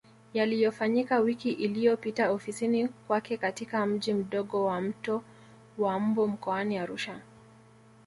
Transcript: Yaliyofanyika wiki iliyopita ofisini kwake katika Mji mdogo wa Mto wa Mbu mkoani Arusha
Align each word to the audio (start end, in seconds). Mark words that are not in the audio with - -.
Yaliyofanyika 0.33 1.19
wiki 1.19 1.51
iliyopita 1.51 2.31
ofisini 2.31 2.87
kwake 2.87 3.37
katika 3.37 3.85
Mji 3.85 4.13
mdogo 4.13 4.65
wa 4.65 4.81
Mto 4.81 5.23
wa 5.77 5.99
Mbu 5.99 6.27
mkoani 6.27 6.77
Arusha 6.77 7.19